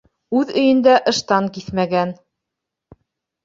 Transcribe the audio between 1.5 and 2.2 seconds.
киҫмәгән.